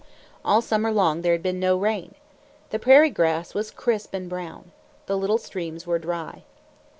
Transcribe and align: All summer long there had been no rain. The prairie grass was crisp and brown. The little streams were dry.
All 0.43 0.63
summer 0.63 0.91
long 0.91 1.21
there 1.21 1.33
had 1.33 1.43
been 1.43 1.59
no 1.59 1.77
rain. 1.77 2.15
The 2.71 2.79
prairie 2.79 3.11
grass 3.11 3.53
was 3.53 3.69
crisp 3.69 4.15
and 4.15 4.27
brown. 4.27 4.71
The 5.05 5.15
little 5.15 5.37
streams 5.37 5.85
were 5.85 5.99
dry. 5.99 6.41